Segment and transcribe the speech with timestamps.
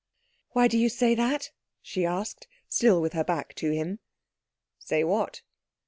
[0.53, 1.51] "Why do you say that?"
[1.83, 3.99] she asked, still with her back to him.
[4.79, 5.43] "Say what?"